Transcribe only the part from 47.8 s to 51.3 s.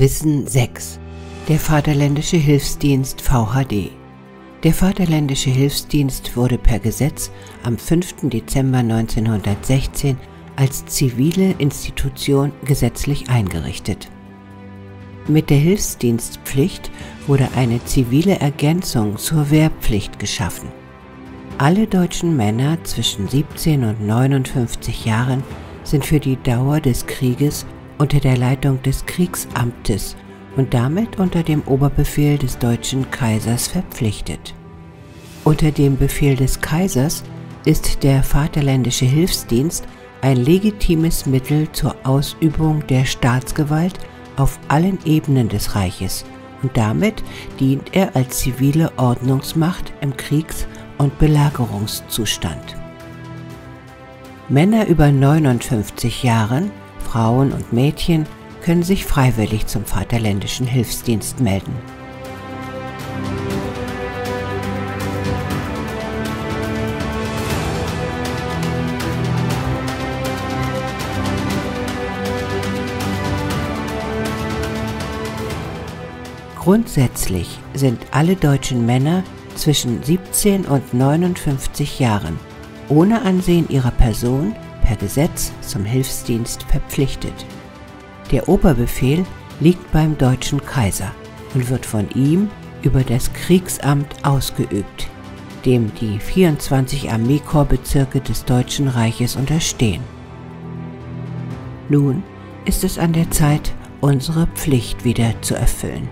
er als zivile Ordnungsmacht im Kriegs- und